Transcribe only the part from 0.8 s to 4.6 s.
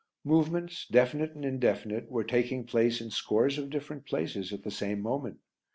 definite and indefinite, were taking place in scores of different places